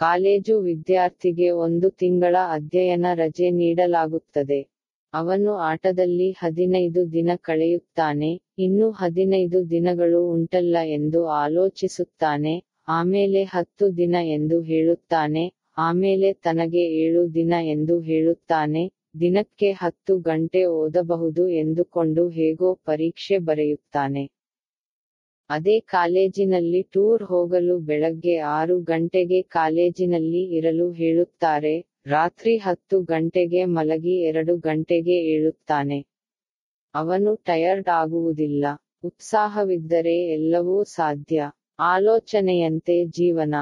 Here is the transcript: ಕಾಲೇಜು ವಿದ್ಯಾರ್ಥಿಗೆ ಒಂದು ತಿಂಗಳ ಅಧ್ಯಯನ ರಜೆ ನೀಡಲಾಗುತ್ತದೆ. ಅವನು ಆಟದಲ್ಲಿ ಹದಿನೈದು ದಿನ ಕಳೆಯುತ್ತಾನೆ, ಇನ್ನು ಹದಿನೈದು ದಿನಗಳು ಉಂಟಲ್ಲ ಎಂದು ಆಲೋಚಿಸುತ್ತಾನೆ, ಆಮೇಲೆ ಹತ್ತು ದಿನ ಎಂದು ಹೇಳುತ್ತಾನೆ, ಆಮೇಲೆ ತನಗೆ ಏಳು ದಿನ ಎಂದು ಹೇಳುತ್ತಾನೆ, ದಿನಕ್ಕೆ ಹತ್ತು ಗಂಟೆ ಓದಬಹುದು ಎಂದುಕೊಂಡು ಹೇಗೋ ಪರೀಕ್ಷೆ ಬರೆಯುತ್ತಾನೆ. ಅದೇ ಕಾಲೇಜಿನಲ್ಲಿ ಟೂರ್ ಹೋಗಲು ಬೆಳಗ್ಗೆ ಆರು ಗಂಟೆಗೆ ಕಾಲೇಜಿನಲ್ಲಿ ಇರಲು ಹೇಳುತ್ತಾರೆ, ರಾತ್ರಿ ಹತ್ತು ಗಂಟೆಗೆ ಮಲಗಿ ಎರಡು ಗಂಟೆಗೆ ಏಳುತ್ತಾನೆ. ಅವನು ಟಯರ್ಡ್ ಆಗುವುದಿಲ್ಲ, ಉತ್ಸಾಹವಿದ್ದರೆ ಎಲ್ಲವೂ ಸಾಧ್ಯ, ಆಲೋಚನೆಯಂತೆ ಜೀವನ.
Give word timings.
ಕಾಲೇಜು 0.00 0.54
ವಿದ್ಯಾರ್ಥಿಗೆ 0.60 1.50
ಒಂದು 1.50 1.90
ತಿಂಗಳ 1.90 2.36
ಅಧ್ಯಯನ 2.50 3.06
ರಜೆ 3.14 3.50
ನೀಡಲಾಗುತ್ತದೆ. 3.50 4.60
ಅವನು 5.14 5.54
ಆಟದಲ್ಲಿ 5.54 6.28
ಹದಿನೈದು 6.38 7.12
ದಿನ 7.12 7.30
ಕಳೆಯುತ್ತಾನೆ, 7.42 8.30
ಇನ್ನು 8.58 8.90
ಹದಿನೈದು 8.90 9.70
ದಿನಗಳು 9.70 10.20
ಉಂಟಲ್ಲ 10.30 10.76
ಎಂದು 10.82 11.26
ಆಲೋಚಿಸುತ್ತಾನೆ, 11.26 12.54
ಆಮೇಲೆ 12.88 13.42
ಹತ್ತು 13.44 13.96
ದಿನ 13.96 14.16
ಎಂದು 14.28 14.62
ಹೇಳುತ್ತಾನೆ, 14.62 15.44
ಆಮೇಲೆ 15.76 16.32
ತನಗೆ 16.32 16.84
ಏಳು 17.02 17.34
ದಿನ 17.34 17.52
ಎಂದು 17.66 18.00
ಹೇಳುತ್ತಾನೆ, 18.00 18.84
ದಿನಕ್ಕೆ 19.20 19.70
ಹತ್ತು 19.72 20.18
ಗಂಟೆ 20.18 20.64
ಓದಬಹುದು 20.64 21.48
ಎಂದುಕೊಂಡು 21.48 22.28
ಹೇಗೋ 22.28 22.74
ಪರೀಕ್ಷೆ 22.84 23.38
ಬರೆಯುತ್ತಾನೆ. 23.38 24.24
ಅದೇ 25.50 25.80
ಕಾಲೇಜಿನಲ್ಲಿ 25.80 26.82
ಟೂರ್ 26.92 27.22
ಹೋಗಲು 27.22 27.78
ಬೆಳಗ್ಗೆ 27.78 28.34
ಆರು 28.38 28.80
ಗಂಟೆಗೆ 28.80 29.42
ಕಾಲೇಜಿನಲ್ಲಿ 29.42 30.42
ಇರಲು 30.56 30.86
ಹೇಳುತ್ತಾರೆ, 30.92 31.72
ರಾತ್ರಿ 32.06 32.56
ಹತ್ತು 32.56 33.02
ಗಂಟೆಗೆ 33.02 33.64
ಮಲಗಿ 33.64 34.14
ಎರಡು 34.22 34.54
ಗಂಟೆಗೆ 34.56 35.16
ಏಳುತ್ತಾನೆ. 35.32 35.98
ಅವನು 36.94 37.32
ಟಯರ್ಡ್ 37.44 37.88
ಆಗುವುದಿಲ್ಲ, 37.88 38.64
ಉತ್ಸಾಹವಿದ್ದರೆ 39.04 40.16
ಎಲ್ಲವೂ 40.28 40.84
ಸಾಧ್ಯ, 40.84 41.50
ಆಲೋಚನೆಯಂತೆ 41.78 43.04
ಜೀವನ. 43.10 43.54